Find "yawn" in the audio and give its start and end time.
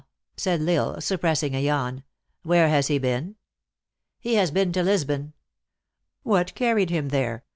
1.61-2.03